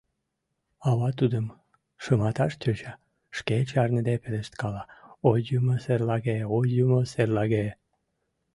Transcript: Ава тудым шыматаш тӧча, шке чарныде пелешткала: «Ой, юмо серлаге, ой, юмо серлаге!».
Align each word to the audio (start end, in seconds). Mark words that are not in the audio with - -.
Ава 0.89 1.09
тудым 1.19 1.45
шыматаш 2.03 2.53
тӧча, 2.61 2.93
шке 3.37 3.57
чарныде 3.69 4.15
пелешткала: 4.23 4.83
«Ой, 5.29 5.39
юмо 5.57 5.75
серлаге, 5.83 6.37
ой, 6.57 6.67
юмо 6.83 6.99
серлаге!». 7.11 7.65